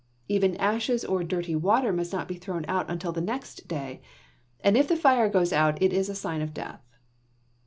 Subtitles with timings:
[0.27, 4.01] Even ashes or dirty water must not be thrown out until the next day,
[4.61, 6.81] and if the fire goes out it is a sign of death.